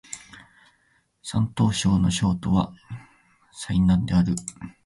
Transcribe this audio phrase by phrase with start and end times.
[1.21, 2.73] 山東省の省都は
[3.51, 4.33] 済南である